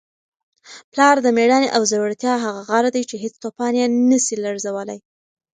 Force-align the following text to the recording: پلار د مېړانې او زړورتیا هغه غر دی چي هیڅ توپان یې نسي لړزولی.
پلار 0.91 1.15
د 1.25 1.27
مېړانې 1.37 1.69
او 1.75 1.81
زړورتیا 1.91 2.33
هغه 2.45 2.61
غر 2.69 2.85
دی 2.95 3.03
چي 3.09 3.15
هیڅ 3.23 3.33
توپان 3.43 3.73
یې 3.79 3.85
نسي 4.09 4.35
لړزولی. 4.45 4.99